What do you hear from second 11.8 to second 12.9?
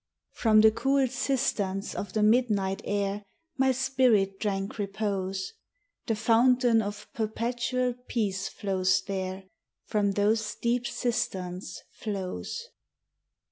flows.